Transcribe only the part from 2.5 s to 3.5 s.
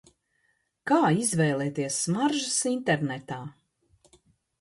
internetā?